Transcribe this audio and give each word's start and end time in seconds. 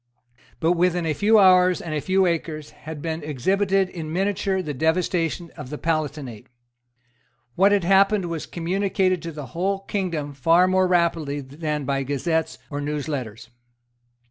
But 0.59 0.71
within 0.71 1.05
a 1.05 1.13
few 1.13 1.37
hours 1.37 1.79
and 1.79 1.93
a 1.93 2.01
few 2.01 2.25
acres 2.25 2.71
had 2.71 3.03
been 3.03 3.21
exhibited 3.21 3.87
in 3.87 4.11
miniature 4.11 4.63
the 4.63 4.73
devastation 4.73 5.51
of 5.55 5.69
the 5.69 5.77
Palatinate. 5.77 6.47
What 7.53 7.71
had 7.71 7.83
happened 7.83 8.25
was 8.25 8.47
communicated 8.47 9.21
to 9.21 9.31
the 9.31 9.45
whole 9.53 9.81
kingdom 9.81 10.33
far 10.33 10.67
more 10.67 10.87
rapidly 10.87 11.39
than 11.41 11.85
by 11.85 12.01
gazettes 12.01 12.57
or 12.71 12.81
news 12.81 13.07
letters. 13.07 13.51